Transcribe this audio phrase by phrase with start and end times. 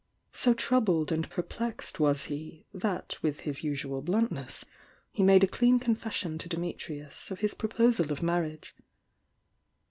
[0.31, 4.65] So trou bled and perplexed was he, that with his usual bluntness
[5.11, 8.75] he made a clean confession to Dimitrius of his proposal of marriage.